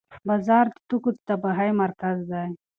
بازار 0.27 0.65
د 0.75 0.77
توکو 0.87 1.09
د 1.15 1.17
تبادلې 1.27 1.69
مرکز 1.81 2.17
دی. 2.31 2.47